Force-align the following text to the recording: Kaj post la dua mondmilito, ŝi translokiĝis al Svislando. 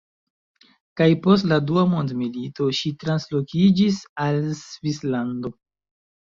Kaj 1.01 1.07
post 1.25 1.45
la 1.51 1.59
dua 1.73 1.83
mondmilito, 1.91 2.71
ŝi 2.79 2.93
translokiĝis 3.05 4.03
al 4.27 4.43
Svislando. 4.65 5.57